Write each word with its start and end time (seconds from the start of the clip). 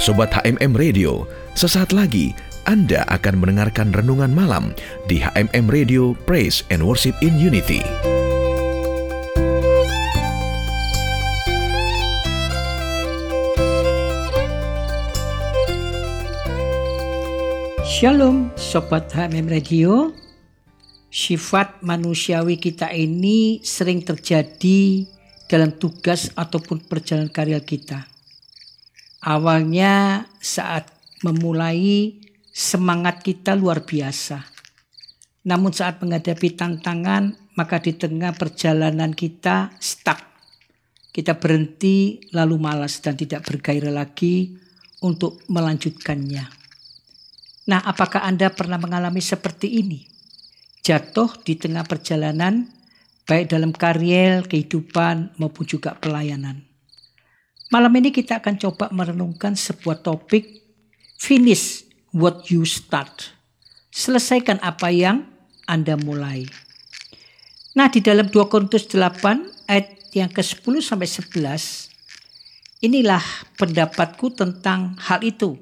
Sobat 0.00 0.32
HMM 0.32 0.80
Radio, 0.80 1.28
sesaat 1.52 1.92
lagi 1.92 2.32
Anda 2.64 3.04
akan 3.12 3.36
mendengarkan 3.36 3.92
renungan 3.92 4.32
malam 4.32 4.72
di 5.04 5.20
HMM 5.20 5.68
Radio 5.68 6.16
Praise 6.24 6.64
and 6.72 6.80
Worship 6.80 7.12
in 7.20 7.36
Unity. 7.36 7.84
Shalom 17.84 18.56
Sobat 18.56 19.12
HMM 19.12 19.52
Radio 19.52 20.16
Sifat 21.12 21.84
manusiawi 21.84 22.56
kita 22.56 22.88
ini 22.88 23.60
sering 23.60 24.00
terjadi 24.00 25.04
dalam 25.44 25.76
tugas 25.76 26.32
ataupun 26.32 26.88
perjalanan 26.88 27.28
karya 27.28 27.60
kita 27.60 28.08
Awalnya 29.20 30.24
saat 30.40 30.88
memulai 31.20 32.16
semangat 32.48 33.20
kita 33.20 33.52
luar 33.52 33.84
biasa. 33.84 34.48
Namun 35.44 35.76
saat 35.76 36.00
menghadapi 36.00 36.56
tantangan 36.56 37.36
maka 37.52 37.76
di 37.84 37.92
tengah 37.92 38.32
perjalanan 38.32 39.12
kita 39.12 39.76
stuck. 39.76 40.24
Kita 41.10 41.36
berhenti 41.36 42.22
lalu 42.32 42.56
malas 42.56 43.02
dan 43.04 43.18
tidak 43.18 43.44
bergairah 43.44 43.92
lagi 43.92 44.56
untuk 45.04 45.44
melanjutkannya. 45.52 46.44
Nah 47.68 47.80
apakah 47.84 48.24
Anda 48.24 48.48
pernah 48.54 48.80
mengalami 48.80 49.20
seperti 49.20 49.84
ini? 49.84 50.00
Jatuh 50.80 51.44
di 51.44 51.60
tengah 51.60 51.84
perjalanan 51.84 52.64
baik 53.28 53.52
dalam 53.52 53.70
karir, 53.76 54.48
kehidupan 54.48 55.36
maupun 55.36 55.64
juga 55.68 55.92
pelayanan. 55.98 56.69
Malam 57.70 58.02
ini 58.02 58.10
kita 58.10 58.42
akan 58.42 58.58
coba 58.58 58.90
merenungkan 58.90 59.54
sebuah 59.54 60.02
topik 60.02 60.42
finish 61.14 61.86
what 62.10 62.50
you 62.50 62.66
start. 62.66 63.30
Selesaikan 63.94 64.58
apa 64.58 64.90
yang 64.90 65.22
Anda 65.70 65.94
mulai. 65.94 66.50
Nah, 67.78 67.86
di 67.86 68.02
dalam 68.02 68.26
2 68.26 68.50
Korintus 68.50 68.90
8 68.90 69.70
ayat 69.70 70.02
yang 70.10 70.26
ke-10 70.34 70.82
sampai 70.82 71.06
11 71.06 72.82
inilah 72.82 73.22
pendapatku 73.54 74.34
tentang 74.34 74.98
hal 74.98 75.22
itu. 75.22 75.54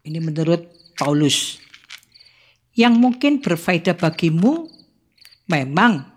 Ini 0.00 0.16
menurut 0.16 0.64
Paulus. 0.96 1.60
Yang 2.72 2.94
mungkin 2.96 3.44
berfaedah 3.44 4.00
bagimu 4.00 4.64
memang 5.44 6.08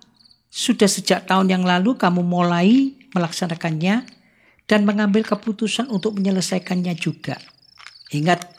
sudah 0.47 0.87
sejak 0.87 1.27
tahun 1.27 1.51
yang 1.51 1.67
lalu 1.67 1.99
kamu 1.99 2.23
mulai 2.23 2.95
melaksanakannya 3.11 4.22
dan 4.67 4.87
mengambil 4.87 5.27
keputusan 5.27 5.91
untuk 5.91 6.15
menyelesaikannya 6.15 6.95
juga. 6.95 7.39
Ingat, 8.13 8.53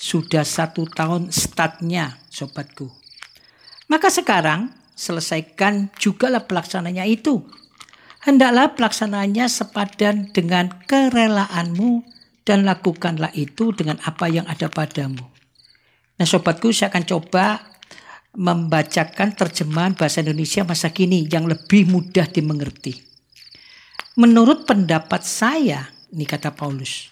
sudah 0.00 0.48
satu 0.48 0.88
tahun 0.88 1.28
startnya 1.28 2.16
sobatku. 2.32 2.88
Maka 3.92 4.08
sekarang 4.08 4.72
selesaikan 4.96 5.92
jugalah 6.00 6.48
pelaksananya 6.48 7.04
itu. 7.04 7.44
Hendaklah 8.24 8.72
pelaksananya 8.76 9.48
sepadan 9.48 10.32
dengan 10.32 10.72
kerelaanmu 10.88 12.04
dan 12.44 12.64
lakukanlah 12.64 13.32
itu 13.36 13.72
dengan 13.76 14.00
apa 14.04 14.28
yang 14.28 14.48
ada 14.48 14.72
padamu. 14.72 15.24
Nah 16.16 16.26
sobatku 16.28 16.72
saya 16.72 16.92
akan 16.92 17.04
coba 17.04 17.64
membacakan 18.36 19.34
terjemahan 19.36 19.96
bahasa 19.96 20.20
Indonesia 20.20 20.62
masa 20.62 20.92
kini 20.92 21.26
yang 21.28 21.48
lebih 21.48 21.88
mudah 21.88 22.28
dimengerti. 22.28 23.09
Menurut 24.20 24.68
pendapat 24.68 25.24
saya, 25.24 25.88
ini 26.12 26.28
kata 26.28 26.52
Paulus, 26.52 27.08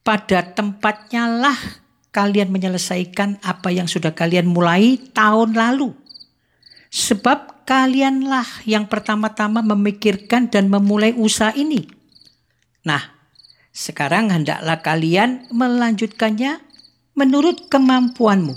pada 0.00 0.40
tempatnya 0.40 1.28
lah 1.28 1.58
kalian 2.16 2.48
menyelesaikan 2.48 3.44
apa 3.44 3.68
yang 3.68 3.84
sudah 3.84 4.16
kalian 4.16 4.48
mulai 4.48 4.96
tahun 5.12 5.52
lalu. 5.52 5.92
Sebab 6.88 7.68
kalianlah 7.68 8.64
yang 8.64 8.88
pertama-tama 8.88 9.60
memikirkan 9.60 10.48
dan 10.48 10.72
memulai 10.72 11.12
usaha 11.12 11.52
ini. 11.52 11.84
Nah, 12.88 13.04
sekarang 13.68 14.32
hendaklah 14.32 14.80
kalian 14.80 15.44
melanjutkannya 15.52 16.56
menurut 17.12 17.68
kemampuanmu. 17.68 18.56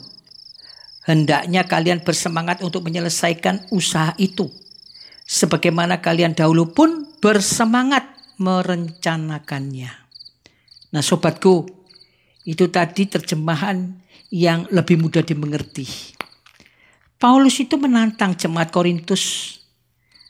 Hendaknya 1.03 1.67
kalian 1.67 1.99
bersemangat 1.99 2.63
untuk 2.63 2.87
menyelesaikan 2.87 3.67
usaha 3.75 4.15
itu. 4.15 4.47
Sebagaimana 5.27 5.99
kalian 5.99 6.31
dahulu 6.31 6.71
pun 6.71 7.03
bersemangat 7.19 8.07
merencanakannya. 8.39 9.91
Nah 10.95 11.03
sobatku, 11.03 11.67
itu 12.47 12.71
tadi 12.71 13.11
terjemahan 13.11 13.91
yang 14.31 14.63
lebih 14.71 14.95
mudah 14.95 15.19
dimengerti. 15.19 16.15
Paulus 17.19 17.59
itu 17.59 17.75
menantang 17.75 18.39
jemaat 18.39 18.71
Korintus 18.71 19.57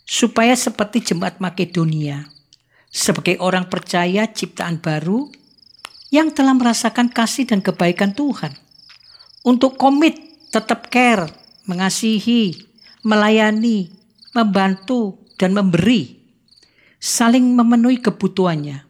supaya 0.07 0.55
seperti 0.55 1.13
jemaat 1.13 1.37
Makedonia, 1.37 2.25
sebagai 2.87 3.37
orang 3.43 3.67
percaya 3.67 4.25
ciptaan 4.25 4.79
baru 4.79 5.29
yang 6.09 6.31
telah 6.31 6.55
merasakan 6.55 7.11
kasih 7.11 7.43
dan 7.43 7.59
kebaikan 7.59 8.15
Tuhan. 8.15 8.55
Untuk 9.43 9.75
komit, 9.75 10.15
tetap 10.47 10.87
care, 10.87 11.27
mengasihi, 11.67 12.55
melayani, 13.03 13.91
membantu, 14.33 15.27
dan 15.38 15.53
memberi 15.53 16.17
saling 16.97 17.53
memenuhi 17.53 18.01
kebutuhannya. 18.01 18.83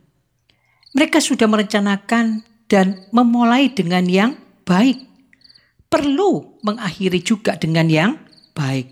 Mereka 0.96 1.20
sudah 1.20 1.46
merencanakan 1.46 2.42
dan 2.72 3.06
memulai 3.14 3.70
dengan 3.70 4.08
yang 4.08 4.32
baik. 4.64 5.04
Perlu 5.88 6.60
mengakhiri 6.64 7.22
juga 7.24 7.56
dengan 7.56 7.88
yang 7.88 8.12
baik. 8.58 8.92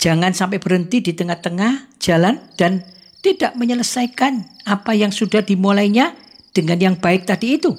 Jangan 0.00 0.32
sampai 0.32 0.60
berhenti 0.60 1.00
di 1.04 1.12
tengah-tengah 1.12 2.00
jalan 2.00 2.40
dan 2.56 2.84
tidak 3.24 3.56
menyelesaikan 3.56 4.64
apa 4.68 4.92
yang 4.92 5.12
sudah 5.12 5.40
dimulainya 5.40 6.12
dengan 6.52 6.78
yang 6.80 6.96
baik 7.00 7.24
tadi 7.24 7.56
itu. 7.56 7.72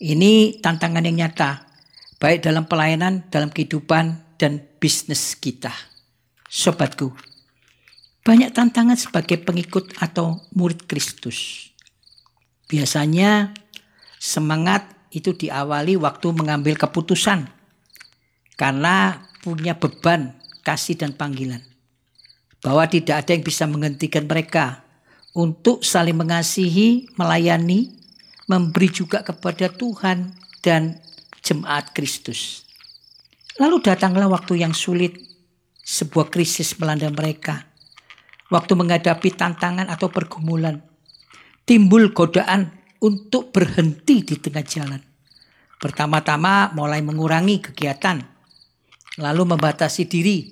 Ini 0.00 0.62
tantangan 0.64 1.04
yang 1.04 1.26
nyata, 1.26 1.68
baik 2.16 2.44
dalam 2.44 2.64
pelayanan, 2.64 3.28
dalam 3.28 3.52
kehidupan, 3.52 4.36
dan 4.40 4.64
bisnis 4.80 5.36
kita. 5.36 5.89
Sobatku, 6.50 7.14
banyak 8.26 8.50
tantangan 8.50 8.98
sebagai 8.98 9.38
pengikut 9.38 9.94
atau 10.02 10.42
murid 10.50 10.90
Kristus. 10.90 11.70
Biasanya 12.66 13.54
semangat 14.18 14.82
itu 15.14 15.30
diawali 15.30 15.94
waktu 15.94 16.34
mengambil 16.34 16.74
keputusan 16.74 17.46
karena 18.58 19.22
punya 19.46 19.78
beban 19.78 20.34
kasih 20.66 20.98
dan 20.98 21.14
panggilan. 21.14 21.62
Bahwa 22.66 22.82
tidak 22.90 23.22
ada 23.22 23.30
yang 23.30 23.46
bisa 23.46 23.70
menghentikan 23.70 24.26
mereka 24.26 24.82
untuk 25.38 25.86
saling 25.86 26.18
mengasihi, 26.18 27.14
melayani, 27.14 27.94
memberi 28.50 28.90
juga 28.90 29.22
kepada 29.22 29.70
Tuhan 29.70 30.34
dan 30.66 30.98
jemaat 31.46 31.94
Kristus. 31.94 32.66
Lalu 33.62 33.86
datanglah 33.86 34.26
waktu 34.26 34.66
yang 34.66 34.74
sulit, 34.74 35.29
sebuah 35.90 36.30
krisis 36.30 36.78
melanda 36.78 37.10
mereka 37.10 37.66
waktu 38.46 38.78
menghadapi 38.78 39.34
tantangan 39.34 39.90
atau 39.90 40.06
pergumulan. 40.06 40.78
Timbul 41.66 42.14
godaan 42.14 42.70
untuk 43.02 43.50
berhenti 43.50 44.22
di 44.22 44.36
tengah 44.38 44.62
jalan. 44.66 45.02
Pertama-tama 45.80 46.74
mulai 46.76 47.00
mengurangi 47.00 47.62
kegiatan, 47.62 48.20
lalu 49.18 49.42
membatasi 49.54 50.06
diri, 50.06 50.50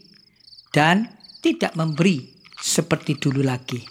dan 0.73 1.11
tidak 1.43 1.75
memberi 1.75 2.33
seperti 2.57 3.19
dulu 3.19 3.45
lagi. 3.45 3.83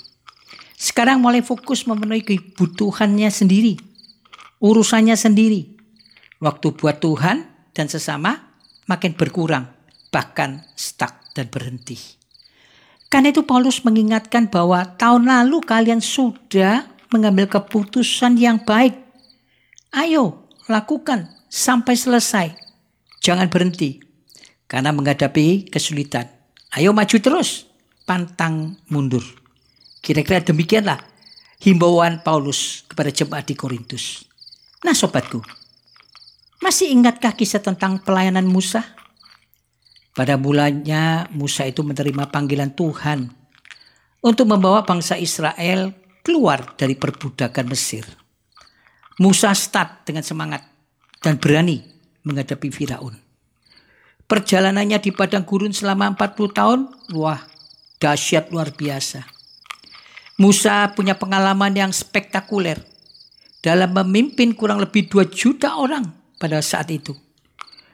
Sekarang 0.74 1.22
mulai 1.22 1.44
fokus 1.44 1.86
memenuhi 1.86 2.26
kebutuhannya 2.26 3.30
sendiri, 3.30 3.76
urusannya 4.64 5.14
sendiri. 5.14 5.78
Waktu 6.42 6.68
buat 6.74 7.02
Tuhan 7.02 7.44
dan 7.76 7.86
sesama 7.92 8.56
makin 8.88 9.14
berkurang, 9.14 9.68
bahkan 10.10 10.66
stuck 10.74 11.27
dan 11.38 11.48
berhenti. 11.54 12.18
Karena 13.08 13.32
itu 13.32 13.46
Paulus 13.46 13.86
mengingatkan 13.86 14.50
bahwa 14.52 14.84
tahun 14.98 15.30
lalu 15.30 15.64
kalian 15.64 16.04
sudah 16.04 16.84
mengambil 17.14 17.48
keputusan 17.48 18.36
yang 18.36 18.60
baik. 18.66 18.98
Ayo 19.96 20.50
lakukan 20.68 21.32
sampai 21.48 21.96
selesai. 21.96 22.48
Jangan 23.24 23.48
berhenti. 23.48 24.04
Karena 24.68 24.92
menghadapi 24.92 25.72
kesulitan. 25.72 26.28
Ayo 26.76 26.92
maju 26.92 27.18
terus. 27.22 27.70
Pantang 28.04 28.76
mundur. 28.92 29.24
Kira-kira 30.04 30.44
demikianlah 30.44 31.00
himbauan 31.64 32.24
Paulus 32.24 32.84
kepada 32.88 33.12
jemaat 33.12 33.48
di 33.48 33.56
Korintus. 33.56 34.28
Nah 34.84 34.96
sobatku, 34.96 35.44
masih 36.64 36.94
ingatkah 36.94 37.36
kisah 37.36 37.60
tentang 37.60 38.00
pelayanan 38.00 38.48
Musa? 38.48 38.86
Pada 40.18 40.34
mulanya 40.34 41.30
Musa 41.30 41.70
itu 41.70 41.86
menerima 41.86 42.34
panggilan 42.34 42.74
Tuhan 42.74 43.30
untuk 44.26 44.50
membawa 44.50 44.82
bangsa 44.82 45.14
Israel 45.14 45.94
keluar 46.26 46.74
dari 46.74 46.98
perbudakan 46.98 47.70
Mesir. 47.70 48.02
Musa 49.22 49.54
start 49.54 50.10
dengan 50.10 50.26
semangat 50.26 50.66
dan 51.22 51.38
berani 51.38 51.86
menghadapi 52.26 52.74
Firaun. 52.74 53.14
Perjalanannya 54.26 54.98
di 54.98 55.14
padang 55.14 55.46
gurun 55.46 55.70
selama 55.70 56.18
40 56.18 56.50
tahun, 56.50 56.80
wah 57.14 57.46
dahsyat 58.02 58.50
luar 58.50 58.74
biasa. 58.74 59.22
Musa 60.42 60.98
punya 60.98 61.14
pengalaman 61.14 61.78
yang 61.78 61.94
spektakuler 61.94 62.82
dalam 63.62 63.94
memimpin 63.94 64.58
kurang 64.58 64.82
lebih 64.82 65.14
2 65.14 65.30
juta 65.30 65.78
orang 65.78 66.10
pada 66.42 66.58
saat 66.66 66.90
itu. 66.90 67.14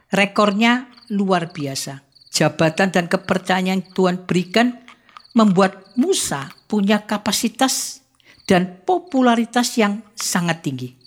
Rekornya 0.08 0.88
luar 1.12 1.52
biasa. 1.52 2.13
Jabatan 2.34 2.90
dan 2.90 3.06
kepercayaan 3.06 3.94
Tuhan 3.94 4.26
berikan 4.26 4.82
membuat 5.38 5.94
Musa 5.94 6.50
punya 6.66 7.06
kapasitas 7.06 8.02
dan 8.50 8.82
popularitas 8.82 9.78
yang 9.78 10.02
sangat 10.18 10.66
tinggi. 10.66 10.98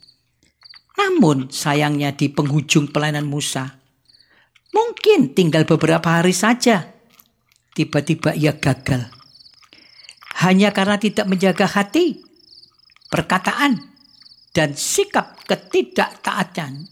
Namun 0.94 1.50
sayangnya 1.50 2.14
di 2.14 2.30
penghujung 2.30 2.94
pelayanan 2.94 3.26
Musa, 3.26 3.74
mungkin 4.70 5.34
tinggal 5.34 5.66
beberapa 5.66 6.22
hari 6.22 6.30
saja, 6.30 6.94
tiba-tiba 7.74 8.30
ia 8.38 8.54
gagal. 8.54 9.10
Hanya 10.46 10.70
karena 10.70 10.94
tidak 10.94 11.26
menjaga 11.26 11.66
hati, 11.66 12.22
perkataan, 13.10 13.82
dan 14.54 14.78
sikap 14.78 15.42
ketidaktaatan. 15.44 16.86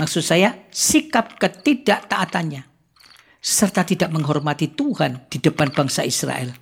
Maksud 0.00 0.24
saya 0.24 0.64
sikap 0.72 1.36
ketidaktaatannya. 1.36 2.69
Serta 3.40 3.88
tidak 3.88 4.12
menghormati 4.12 4.68
Tuhan 4.76 5.26
di 5.32 5.40
depan 5.40 5.72
bangsa 5.72 6.04
Israel. 6.04 6.52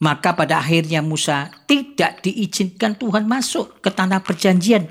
Maka 0.00 0.32
pada 0.32 0.60
akhirnya 0.60 1.00
Musa 1.00 1.48
tidak 1.64 2.24
diizinkan 2.24 2.96
Tuhan 2.96 3.28
masuk 3.28 3.80
ke 3.84 3.92
tanah 3.92 4.20
perjanjian 4.24 4.88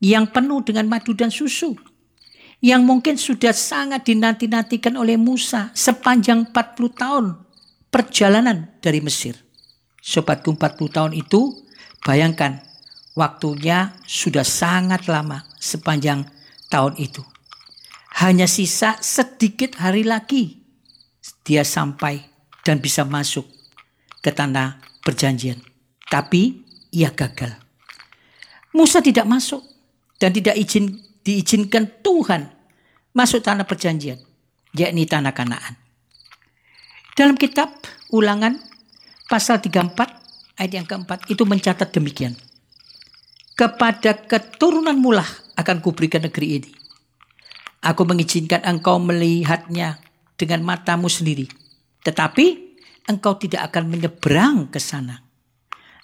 yang 0.00 0.28
penuh 0.28 0.64
dengan 0.64 0.88
madu 0.88 1.12
dan 1.12 1.28
susu. 1.28 1.76
Yang 2.60 2.82
mungkin 2.84 3.16
sudah 3.16 3.56
sangat 3.56 4.04
dinanti-nantikan 4.04 4.92
oleh 5.00 5.16
Musa 5.16 5.72
sepanjang 5.72 6.52
40 6.52 6.92
tahun 6.92 7.24
perjalanan 7.88 8.76
dari 8.84 9.00
Mesir. 9.00 9.36
Sobatku 10.00 10.56
40 10.56 10.96
tahun 10.96 11.12
itu 11.16 11.56
bayangkan 12.04 12.60
waktunya 13.16 13.96
sudah 14.04 14.44
sangat 14.44 15.08
lama 15.08 15.44
sepanjang 15.56 16.28
tahun 16.68 17.00
itu. 17.00 17.24
Hanya 18.20 18.44
sisa 18.44 19.00
sedikit 19.00 19.80
hari 19.80 20.04
lagi 20.04 20.60
dia 21.40 21.64
sampai 21.64 22.20
dan 22.60 22.76
bisa 22.76 23.00
masuk 23.08 23.48
ke 24.20 24.28
tanah 24.28 24.76
perjanjian. 25.00 25.56
Tapi 26.04 26.60
ia 26.92 27.08
gagal. 27.16 27.56
Musa 28.76 29.00
tidak 29.00 29.24
masuk 29.24 29.64
dan 30.20 30.36
tidak 30.36 30.52
izin 30.60 31.00
diizinkan 31.24 31.88
Tuhan 32.04 32.44
masuk 33.16 33.40
tanah 33.40 33.64
perjanjian, 33.64 34.20
yakni 34.76 35.08
tanah 35.08 35.32
Kanaan. 35.32 35.80
Dalam 37.16 37.40
kitab 37.40 37.72
Ulangan 38.12 38.58
pasal 39.32 39.64
34 39.64 40.60
ayat 40.60 40.72
yang 40.76 40.84
keempat 40.84 41.24
itu 41.32 41.48
mencatat 41.48 41.88
demikian. 41.88 42.36
Kepada 43.56 44.12
keturunan 44.28 44.96
mulah 44.96 45.28
akan 45.56 45.80
kuberikan 45.80 46.24
negeri 46.24 46.48
ini. 46.60 46.70
Aku 47.80 48.04
mengizinkan 48.04 48.60
engkau 48.64 49.00
melihatnya 49.00 50.00
dengan 50.36 50.60
matamu 50.64 51.08
sendiri. 51.08 51.48
Tetapi 52.04 52.76
engkau 53.08 53.40
tidak 53.40 53.72
akan 53.72 53.88
menyeberang 53.88 54.68
ke 54.68 54.76
sana. 54.76 55.24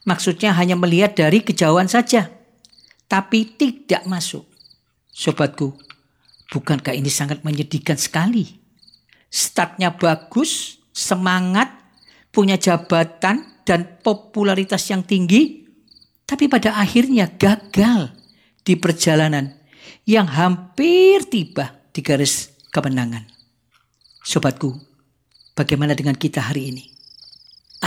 Maksudnya 0.09 0.57
hanya 0.57 0.79
melihat 0.79 1.19
dari 1.19 1.45
kejauhan 1.45 1.91
saja 1.91 2.37
tapi 3.07 3.57
tidak 3.57 4.05
masuk. 4.07 4.45
Sobatku, 5.11 5.73
bukankah 6.53 6.93
ini 6.93 7.09
sangat 7.09 7.41
menyedihkan 7.41 7.97
sekali? 7.97 8.45
Statnya 9.33 9.95
bagus, 9.95 10.83
semangat, 10.93 11.73
punya 12.31 12.61
jabatan 12.61 13.65
dan 13.65 13.99
popularitas 14.05 14.85
yang 14.93 15.03
tinggi, 15.03 15.65
tapi 16.29 16.47
pada 16.47 16.77
akhirnya 16.77 17.33
gagal 17.33 18.13
di 18.63 18.77
perjalanan 18.77 19.57
yang 20.09 20.27
hampir 20.27 21.27
tiba 21.27 21.77
di 21.93 22.01
garis 22.03 22.53
kemenangan. 22.71 23.27
Sobatku, 24.27 24.75
bagaimana 25.55 25.95
dengan 25.95 26.15
kita 26.19 26.43
hari 26.43 26.75
ini? 26.75 26.85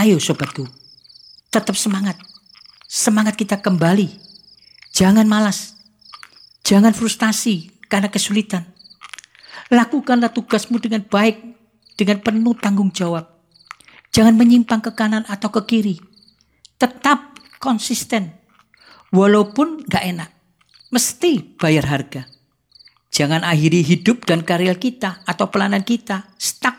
Ayo 0.00 0.16
sobatku, 0.16 0.64
tetap 1.52 1.76
semangat. 1.76 2.16
Semangat 2.90 3.38
kita 3.38 3.62
kembali 3.62 4.30
Jangan 4.90 5.26
malas. 5.26 5.78
Jangan 6.66 6.92
frustasi 6.94 7.70
karena 7.86 8.10
kesulitan. 8.10 8.66
Lakukanlah 9.70 10.34
tugasmu 10.34 10.82
dengan 10.82 11.06
baik, 11.06 11.38
dengan 11.94 12.18
penuh 12.20 12.58
tanggung 12.58 12.90
jawab. 12.90 13.30
Jangan 14.10 14.34
menyimpang 14.34 14.82
ke 14.82 14.90
kanan 14.98 15.22
atau 15.30 15.48
ke 15.54 15.62
kiri. 15.66 15.96
Tetap 16.74 17.38
konsisten. 17.62 18.34
Walaupun 19.14 19.86
gak 19.86 20.04
enak. 20.04 20.30
Mesti 20.90 21.54
bayar 21.54 21.86
harga. 21.86 22.26
Jangan 23.14 23.46
akhiri 23.46 23.82
hidup 23.82 24.26
dan 24.26 24.42
karir 24.42 24.74
kita 24.74 25.22
atau 25.22 25.46
pelanan 25.46 25.86
kita 25.86 26.26
stuck. 26.34 26.74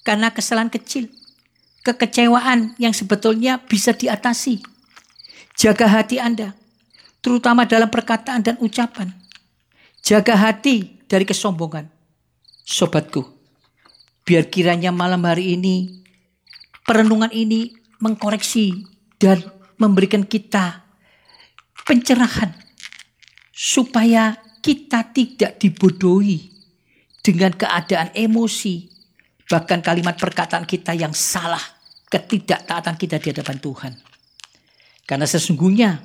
Karena 0.00 0.32
kesalahan 0.32 0.72
kecil. 0.72 1.12
Kekecewaan 1.84 2.78
yang 2.80 2.96
sebetulnya 2.96 3.60
bisa 3.60 3.92
diatasi. 3.92 4.64
Jaga 5.56 5.88
hati 5.92 6.16
Anda 6.16 6.56
terutama 7.20 7.68
dalam 7.68 7.92
perkataan 7.92 8.40
dan 8.40 8.56
ucapan. 8.64 9.12
Jaga 10.00 10.34
hati 10.34 11.04
dari 11.04 11.28
kesombongan. 11.28 11.86
Sobatku, 12.62 13.26
biar 14.24 14.46
kiranya 14.48 14.94
malam 14.94 15.26
hari 15.26 15.58
ini 15.58 16.02
perenungan 16.86 17.30
ini 17.34 17.74
mengkoreksi 17.98 18.86
dan 19.18 19.42
memberikan 19.78 20.22
kita 20.22 20.86
pencerahan 21.82 22.61
supaya 23.52 24.34
kita 24.64 25.12
tidak 25.12 25.60
dibodohi 25.60 26.50
dengan 27.20 27.52
keadaan 27.54 28.10
emosi 28.16 28.88
bahkan 29.46 29.84
kalimat 29.84 30.16
perkataan 30.16 30.64
kita 30.64 30.96
yang 30.96 31.12
salah 31.12 31.60
ketidaktaatan 32.08 32.96
kita 32.96 33.20
di 33.20 33.36
hadapan 33.36 33.58
Tuhan. 33.60 33.92
Karena 35.04 35.28
sesungguhnya 35.28 36.00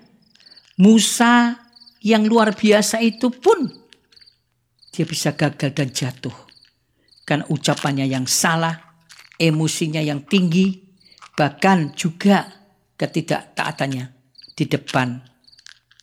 Musa 0.78 1.58
yang 2.04 2.28
luar 2.28 2.54
biasa 2.54 3.02
itu 3.02 3.32
pun 3.34 3.72
dia 4.92 5.06
bisa 5.08 5.34
gagal 5.34 5.72
dan 5.74 5.90
jatuh. 5.90 6.36
Karena 7.28 7.44
ucapannya 7.52 8.08
yang 8.08 8.24
salah, 8.24 8.96
emosinya 9.36 10.00
yang 10.00 10.24
tinggi, 10.24 10.80
bahkan 11.36 11.92
juga 11.92 12.48
ketidaktaatannya 12.96 14.06
di 14.56 14.66
depan 14.66 15.22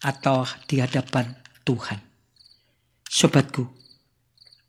atau 0.04 0.44
di 0.68 0.84
hadapan 0.84 1.32
Tuhan. 1.64 1.96
Sobatku, 3.08 3.64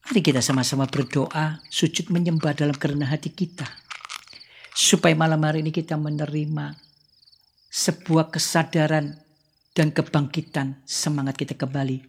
mari 0.08 0.22
kita 0.24 0.40
sama-sama 0.40 0.88
berdoa, 0.88 1.60
sujud 1.68 2.08
menyembah 2.08 2.56
dalam 2.56 2.74
kerenah 2.80 3.12
hati 3.12 3.36
kita. 3.36 3.68
Supaya 4.72 5.16
malam 5.16 5.44
hari 5.44 5.60
ini 5.60 5.76
kita 5.76 6.00
menerima 6.00 6.76
sebuah 7.68 8.32
kesadaran 8.32 9.20
dan 9.76 9.92
kebangkitan 9.92 10.80
semangat 10.88 11.36
kita 11.36 11.60
kembali 11.60 12.00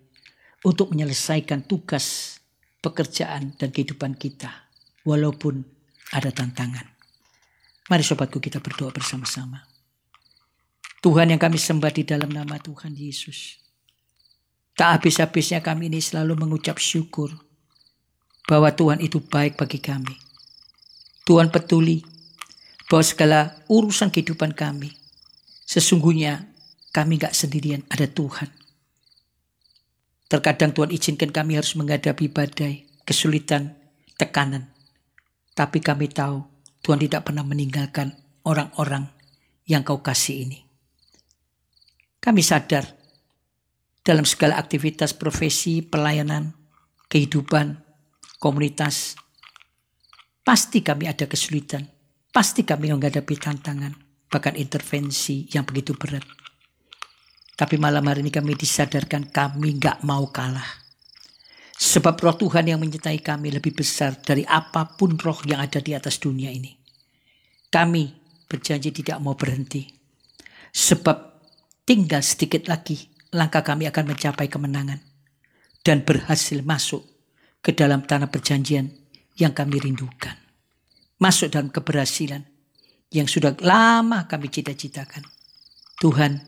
untuk 0.62 0.94
menyelesaikan 0.94 1.66
tugas, 1.66 2.38
pekerjaan, 2.78 3.58
dan 3.58 3.74
kehidupan 3.74 4.14
kita, 4.14 4.70
walaupun 5.02 5.66
ada 6.14 6.30
tantangan. 6.30 6.86
Mari 7.86 8.02
sobatku 8.02 8.38
kita 8.42 8.58
berdoa 8.58 8.90
bersama-sama. 8.90 9.75
Tuhan 11.06 11.30
yang 11.30 11.38
kami 11.38 11.54
sembah 11.54 11.94
di 11.94 12.02
dalam 12.02 12.34
nama 12.34 12.58
Tuhan 12.58 12.98
Yesus. 12.98 13.62
Tak 14.74 14.98
habis-habisnya 14.98 15.62
kami 15.62 15.86
ini 15.86 16.02
selalu 16.02 16.34
mengucap 16.34 16.82
syukur 16.82 17.30
bahwa 18.50 18.74
Tuhan 18.74 18.98
itu 18.98 19.22
baik 19.22 19.54
bagi 19.54 19.78
kami. 19.78 20.18
Tuhan 21.22 21.54
peduli 21.54 22.02
bahwa 22.90 23.06
segala 23.06 23.54
urusan 23.70 24.10
kehidupan 24.10 24.50
kami 24.58 24.98
sesungguhnya 25.62 26.50
kami 26.90 27.22
gak 27.22 27.38
sendirian, 27.38 27.86
ada 27.86 28.10
Tuhan. 28.10 28.50
Terkadang 30.26 30.74
Tuhan 30.74 30.90
izinkan 30.90 31.30
kami 31.30 31.54
harus 31.54 31.78
menghadapi 31.78 32.26
badai, 32.34 32.82
kesulitan, 33.06 33.78
tekanan. 34.18 34.74
Tapi 35.54 35.78
kami 35.78 36.10
tahu 36.10 36.42
Tuhan 36.82 36.98
tidak 36.98 37.30
pernah 37.30 37.46
meninggalkan 37.46 38.10
orang-orang 38.42 39.06
yang 39.70 39.86
kau 39.86 40.02
kasih 40.02 40.50
ini. 40.50 40.65
Kami 42.26 42.42
sadar 42.42 42.82
dalam 44.02 44.26
segala 44.26 44.58
aktivitas 44.58 45.14
profesi, 45.14 45.78
pelayanan, 45.78 46.50
kehidupan, 47.06 47.78
komunitas, 48.42 49.14
pasti 50.42 50.82
kami 50.82 51.06
ada 51.06 51.30
kesulitan. 51.30 51.86
Pasti 52.34 52.66
kami 52.66 52.90
menghadapi 52.90 53.34
tantangan, 53.38 53.94
bahkan 54.26 54.58
intervensi 54.58 55.46
yang 55.54 55.62
begitu 55.62 55.94
berat. 55.94 56.26
Tapi 57.54 57.78
malam 57.78 58.02
hari 58.10 58.26
ini 58.26 58.34
kami 58.34 58.58
disadarkan 58.58 59.30
kami 59.30 59.78
gak 59.78 60.02
mau 60.02 60.26
kalah. 60.28 60.82
Sebab 61.78 62.18
roh 62.18 62.36
Tuhan 62.36 62.74
yang 62.74 62.82
menyertai 62.82 63.22
kami 63.22 63.54
lebih 63.54 63.72
besar 63.78 64.18
dari 64.18 64.42
apa 64.42 64.98
pun 64.98 65.14
roh 65.14 65.38
yang 65.46 65.62
ada 65.62 65.78
di 65.78 65.94
atas 65.94 66.18
dunia 66.18 66.50
ini. 66.50 66.74
Kami 67.70 68.04
berjanji 68.50 68.90
tidak 68.90 69.22
mau 69.22 69.38
berhenti. 69.38 69.86
Sebab 70.74 71.25
tinggal 71.86 72.20
sedikit 72.20 72.66
lagi 72.66 73.08
langkah 73.30 73.62
kami 73.62 73.86
akan 73.86 74.12
mencapai 74.12 74.50
kemenangan. 74.50 75.00
Dan 75.86 76.02
berhasil 76.02 76.58
masuk 76.66 77.06
ke 77.62 77.70
dalam 77.70 78.02
tanah 78.02 78.26
perjanjian 78.26 78.90
yang 79.38 79.54
kami 79.54 79.78
rindukan. 79.78 80.34
Masuk 81.22 81.54
dalam 81.54 81.70
keberhasilan 81.70 82.42
yang 83.14 83.30
sudah 83.30 83.54
lama 83.62 84.26
kami 84.26 84.50
cita-citakan. 84.50 85.22
Tuhan, 86.02 86.42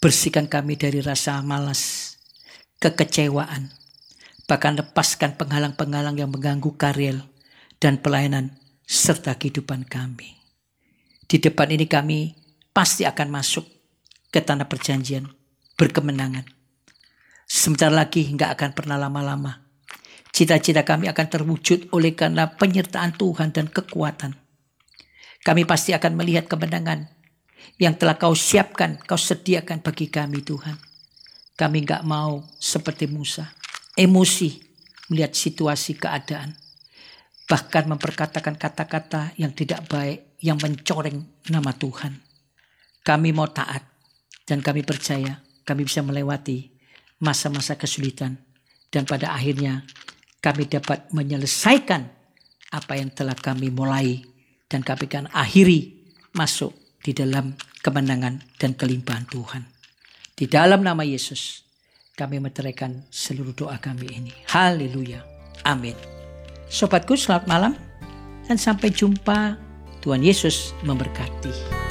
bersihkan 0.00 0.48
kami 0.48 0.80
dari 0.80 1.04
rasa 1.04 1.44
malas, 1.44 2.16
kekecewaan, 2.80 3.68
bahkan 4.48 4.80
lepaskan 4.80 5.36
penghalang-penghalang 5.36 6.16
yang 6.16 6.32
mengganggu 6.32 6.72
karir 6.80 7.20
dan 7.76 8.00
pelayanan 8.00 8.56
serta 8.88 9.36
kehidupan 9.36 9.84
kami. 9.84 10.40
Di 11.28 11.36
depan 11.36 11.68
ini 11.68 11.84
kami 11.84 12.32
pasti 12.72 13.04
akan 13.04 13.28
masuk 13.28 13.73
ke 14.34 14.42
tanah 14.42 14.66
perjanjian 14.66 15.30
berkemenangan. 15.78 16.42
Sebentar 17.46 17.94
lagi 17.94 18.26
nggak 18.26 18.50
akan 18.58 18.70
pernah 18.74 18.98
lama-lama. 18.98 19.62
Cita-cita 20.34 20.82
kami 20.82 21.06
akan 21.06 21.26
terwujud 21.30 21.94
oleh 21.94 22.18
karena 22.18 22.50
penyertaan 22.50 23.14
Tuhan 23.14 23.54
dan 23.54 23.70
kekuatan. 23.70 24.34
Kami 25.46 25.62
pasti 25.62 25.94
akan 25.94 26.18
melihat 26.18 26.50
kemenangan 26.50 27.06
yang 27.78 27.94
telah 27.94 28.18
kau 28.18 28.34
siapkan, 28.34 28.98
kau 29.06 29.14
sediakan 29.14 29.78
bagi 29.86 30.10
kami 30.10 30.42
Tuhan. 30.42 30.74
Kami 31.54 31.86
nggak 31.86 32.02
mau 32.02 32.42
seperti 32.58 33.06
Musa, 33.06 33.46
emosi 33.94 34.58
melihat 35.14 35.30
situasi 35.30 35.94
keadaan. 35.94 36.58
Bahkan 37.46 37.86
memperkatakan 37.86 38.58
kata-kata 38.58 39.38
yang 39.38 39.54
tidak 39.54 39.86
baik, 39.86 40.34
yang 40.42 40.58
mencoreng 40.58 41.22
nama 41.46 41.70
Tuhan. 41.70 42.18
Kami 43.04 43.30
mau 43.30 43.46
taat 43.52 43.93
dan 44.44 44.60
kami 44.60 44.84
percaya 44.84 45.40
kami 45.64 45.88
bisa 45.88 46.04
melewati 46.04 46.70
masa-masa 47.24 47.74
kesulitan. 47.80 48.36
Dan 48.92 49.08
pada 49.08 49.34
akhirnya 49.34 49.82
kami 50.38 50.70
dapat 50.70 51.10
menyelesaikan 51.10 52.02
apa 52.70 52.92
yang 52.94 53.10
telah 53.10 53.34
kami 53.34 53.72
mulai 53.72 54.22
dan 54.70 54.84
kami 54.86 55.10
akan 55.10 55.26
akhiri 55.32 56.04
masuk 56.36 56.70
di 57.02 57.10
dalam 57.16 57.56
kemenangan 57.82 58.44
dan 58.60 58.76
kelimpahan 58.78 59.26
Tuhan. 59.26 59.62
Di 60.34 60.46
dalam 60.46 60.84
nama 60.84 61.02
Yesus 61.02 61.64
kami 62.14 62.38
meteraikan 62.38 63.06
seluruh 63.10 63.56
doa 63.56 63.80
kami 63.82 64.06
ini. 64.14 64.32
Haleluya. 64.50 65.22
Amin. 65.66 65.94
Sobatku 66.70 67.18
selamat 67.18 67.46
malam 67.50 67.72
dan 68.46 68.58
sampai 68.60 68.92
jumpa. 68.94 69.58
Tuhan 70.04 70.20
Yesus 70.20 70.76
memberkati. 70.84 71.83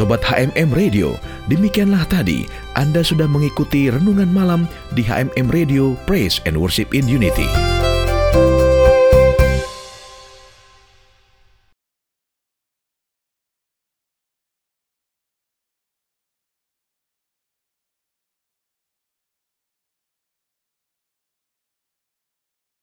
Sobat 0.00 0.24
HMM 0.24 0.72
Radio, 0.72 1.20
demikianlah 1.52 2.08
tadi 2.08 2.48
Anda 2.72 3.04
sudah 3.04 3.28
mengikuti 3.28 3.92
renungan 3.92 4.32
malam 4.32 4.64
di 4.96 5.04
HMM 5.04 5.52
Radio 5.52 5.92
Praise 6.08 6.40
and 6.48 6.56
Worship 6.56 6.96
in 6.96 7.04
Unity. 7.04 7.69